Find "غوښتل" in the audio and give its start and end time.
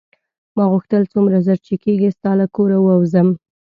0.71-1.03